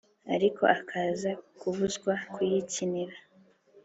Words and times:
ariko 0.35 0.61
akaza 0.77 1.31
kubuzwa 1.59 2.13
kuyikinira 2.33 3.15